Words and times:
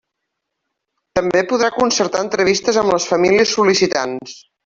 També 1.19 1.43
podrà 1.51 1.69
concertar 1.75 2.23
entrevistes 2.27 2.81
amb 2.83 2.93
les 2.95 3.07
famílies 3.13 3.55
sol·licitants. 3.59 4.35